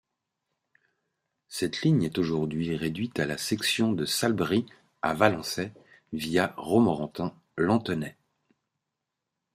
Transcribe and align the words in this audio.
Cette 1.47 1.83
ligne 1.83 2.01
est 2.01 2.17
aujourd'hui 2.17 2.75
réduite 2.75 3.19
à 3.19 3.27
la 3.27 3.37
section 3.37 3.93
de 3.93 4.03
Salbris 4.05 4.65
à 5.03 5.13
Valençay, 5.13 5.73
via 6.11 6.55
Romorantin-Lanthenay. 6.57 8.15